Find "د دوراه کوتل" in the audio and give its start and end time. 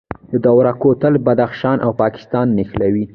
0.31-1.13